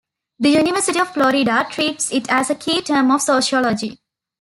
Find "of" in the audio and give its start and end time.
0.99-1.13, 3.11-3.21